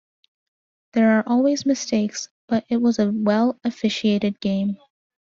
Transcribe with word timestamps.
There 0.93 1.11
are 1.19 1.23
always 1.27 1.63
mistakes, 1.63 2.27
but 2.47 2.65
it 2.69 2.77
was 2.77 2.97
a 2.97 3.11
well-officiated 3.11 4.39
game. 4.39 4.77